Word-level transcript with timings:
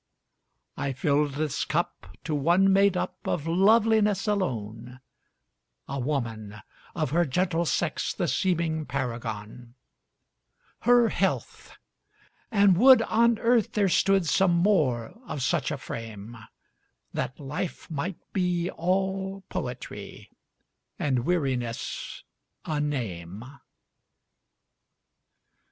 I 0.77 0.93
filled 0.93 1.33
this 1.33 1.63
cup 1.63 2.17
to 2.23 2.33
one 2.33 2.73
made 2.73 2.97
up 2.97 3.17
of 3.23 3.45
loveliness 3.47 4.27
alone,A 4.27 5.99
woman, 5.99 6.55
of 6.95 7.11
her 7.11 7.23
gentle 7.23 7.65
sex 7.67 8.11
the 8.11 8.27
seeming 8.27 8.87
paragon—Her 8.87 11.09
health! 11.09 11.77
and 12.49 12.75
would 12.79 13.03
on 13.03 13.37
earth 13.37 13.73
there 13.73 13.89
stood 13.89 14.25
some 14.25 14.55
more 14.55 15.13
of 15.27 15.43
such 15.43 15.69
a 15.69 15.77
frame, 15.77 16.35
That 17.13 17.39
life 17.39 17.87
might 17.91 18.17
be 18.33 18.71
all 18.71 19.41
poetry, 19.49 20.31
and 20.97 21.25
weariness 21.25 22.23
a 22.65 22.79
name. 22.81 23.43